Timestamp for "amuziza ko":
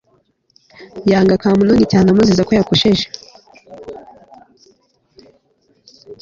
2.09-2.51